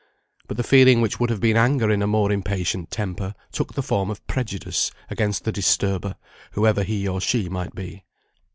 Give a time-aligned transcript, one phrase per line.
[0.47, 3.83] But the feeling which would have been anger in a more impatient temper, took the
[3.83, 6.15] form of prejudice against the disturber,
[6.53, 8.03] whoever he or she might be.